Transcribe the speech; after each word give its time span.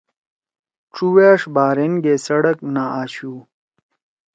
چُوأݜ 0.93 1.41
بحرین 1.53 1.93
گے 2.03 2.13
سڑک 2.25 2.57
نہ 2.73 2.83
آشُو۔ 3.01 3.33